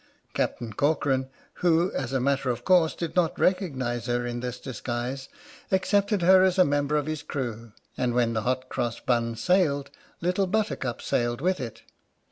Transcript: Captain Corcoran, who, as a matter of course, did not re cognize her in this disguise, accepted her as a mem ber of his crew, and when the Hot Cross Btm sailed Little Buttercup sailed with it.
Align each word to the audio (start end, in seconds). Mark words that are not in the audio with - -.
Captain 0.33 0.73
Corcoran, 0.73 1.29
who, 1.61 1.91
as 1.91 2.11
a 2.11 2.19
matter 2.19 2.49
of 2.49 2.65
course, 2.65 2.95
did 2.95 3.15
not 3.15 3.39
re 3.39 3.53
cognize 3.53 4.07
her 4.07 4.25
in 4.25 4.39
this 4.39 4.59
disguise, 4.59 5.29
accepted 5.71 6.23
her 6.23 6.43
as 6.43 6.57
a 6.57 6.65
mem 6.65 6.87
ber 6.87 6.95
of 6.95 7.05
his 7.05 7.21
crew, 7.21 7.71
and 7.99 8.15
when 8.15 8.33
the 8.33 8.41
Hot 8.41 8.67
Cross 8.67 9.01
Btm 9.01 9.37
sailed 9.37 9.91
Little 10.19 10.47
Buttercup 10.47 11.03
sailed 11.03 11.39
with 11.39 11.59
it. 11.59 11.83